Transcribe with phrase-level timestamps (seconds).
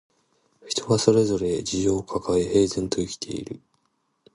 [0.67, 3.61] 人はそれぞれ事情をかかえ、平然と生きている